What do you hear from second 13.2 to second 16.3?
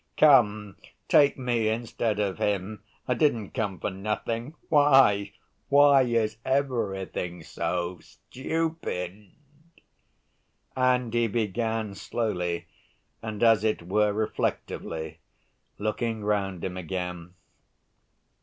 and as it were reflectively, looking